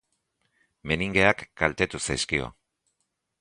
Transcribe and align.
Meningeak 0.91 1.43
kaltetu 1.63 2.01
zaizkio. 2.09 2.49